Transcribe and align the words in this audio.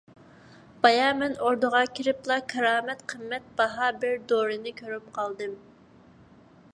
بايا 0.85 1.09
مەن 1.17 1.35
ئوردىغا 1.47 1.81
كىرىپلا 1.99 2.37
كارامەت 2.55 3.05
قىممەت 3.13 3.53
باھا 3.59 3.91
بىر 4.05 4.17
دورىنى 4.33 4.77
كۆرۈپ 4.81 5.15
قالدىم. 5.19 5.55